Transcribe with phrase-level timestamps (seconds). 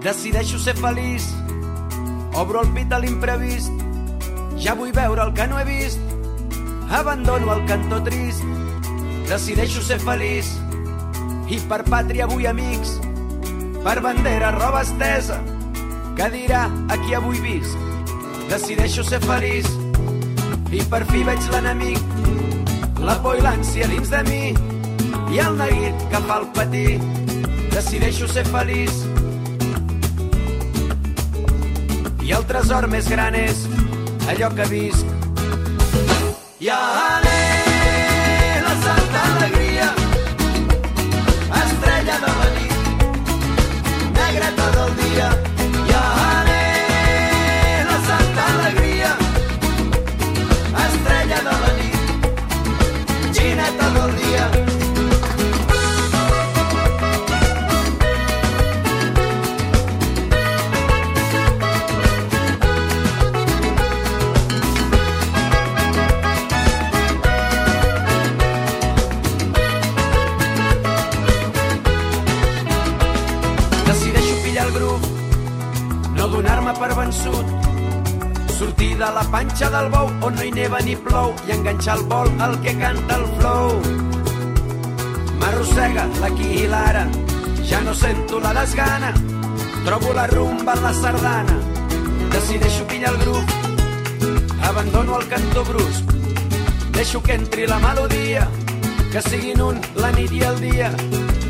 [0.00, 1.26] Decideixo ser feliç,
[2.32, 3.82] obro el pit a l'imprevist,
[4.56, 6.00] ja vull veure el que no he vist,
[6.88, 8.40] abandono el cantó trist,
[9.28, 10.48] decideixo ser feliç,
[11.52, 12.94] i per pàtria vull amics,
[13.84, 15.36] per bandera roba estesa,
[16.16, 17.76] que dirà a qui avui visc.
[18.48, 19.68] Decideixo ser feliç,
[20.72, 22.00] i per fi veig l'enemic,
[23.04, 24.42] la por i l'ànsia dins de mi,
[25.36, 26.98] i el neguit que fa el patir.
[27.76, 29.09] Decideixo ser feliç,
[32.30, 33.64] i el tresor més gran és
[34.30, 35.08] allò que visc.
[36.62, 36.68] I
[73.90, 75.06] Decideixo pillar el grup,
[76.14, 77.48] no donar-me per vençut,
[78.54, 82.04] sortir de la panxa del bou on no hi neva ni plou i enganxar el
[82.12, 83.80] vol al que canta el flow.
[85.40, 87.02] M'arrossega l'aquí i l'ara,
[87.66, 89.10] ja no sento la desgana,
[89.88, 91.58] trobo la rumba en la sardana,
[92.36, 93.56] decideixo pillar el grup,
[94.70, 96.14] abandono el cantó brusc,
[96.94, 98.46] deixo que entri la melodia,
[99.10, 100.94] que siguin un la nit i el dia,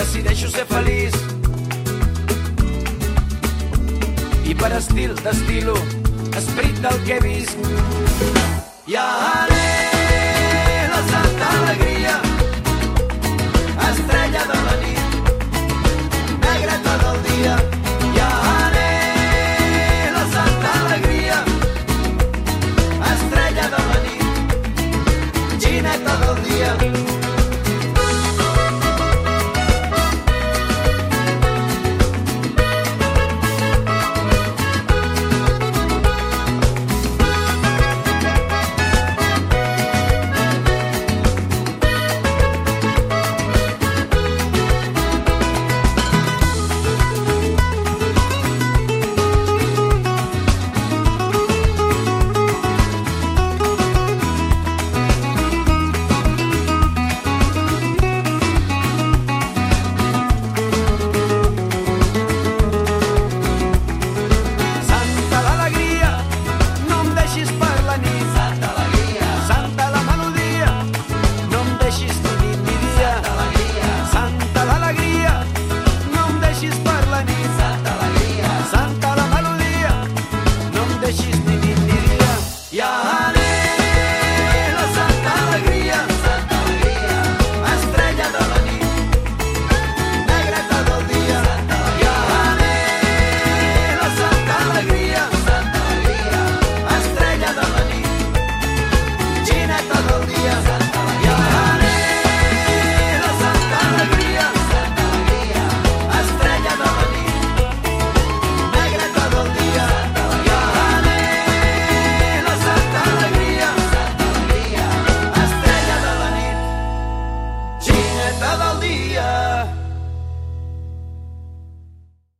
[0.00, 1.20] decideixo ser feliç,
[4.62, 5.74] per estil d'estilo,
[6.38, 8.11] esperit del que he vist.